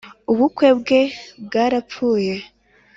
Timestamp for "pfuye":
1.89-2.35